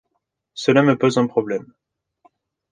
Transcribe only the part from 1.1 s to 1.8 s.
un problème.